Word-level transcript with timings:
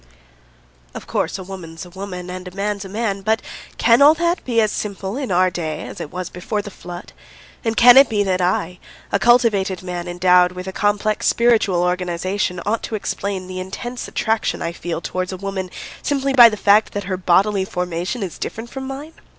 Of 0.95 1.05
course, 1.05 1.37
a 1.37 1.43
woman's 1.43 1.85
a 1.85 1.91
woman 1.91 2.27
and 2.31 2.47
a 2.47 2.55
man's 2.55 2.83
a 2.83 2.89
man, 2.89 3.21
but 3.21 3.39
can 3.77 4.01
all 4.01 4.15
that 4.15 4.43
be 4.43 4.59
as 4.59 4.71
simple 4.71 5.15
in 5.15 5.31
our 5.31 5.51
day 5.51 5.81
as 5.85 6.01
it 6.01 6.11
was 6.11 6.27
before 6.31 6.63
the 6.63 6.71
Flood, 6.71 7.13
and 7.63 7.77
can 7.77 7.97
it 7.97 8.09
be 8.09 8.23
that 8.23 8.41
I, 8.41 8.79
a 9.11 9.19
cultivated 9.19 9.83
man 9.83 10.07
endowed 10.07 10.53
with 10.53 10.65
a 10.65 10.73
complex 10.73 11.27
spiritual 11.27 11.83
organisation, 11.83 12.59
ought 12.65 12.81
to 12.81 12.95
explain 12.95 13.45
the 13.45 13.59
intense 13.59 14.07
attraction 14.07 14.59
I 14.59 14.71
feel 14.71 15.01
towards 15.01 15.31
a 15.31 15.37
woman 15.37 15.69
simply 16.01 16.33
by 16.33 16.49
the 16.49 16.57
fact 16.57 16.93
that 16.93 17.03
her 17.03 17.15
bodily 17.15 17.63
formation 17.63 18.23
is 18.23 18.39
different 18.39 18.71
from 18.71 18.87
mine? 18.87 19.13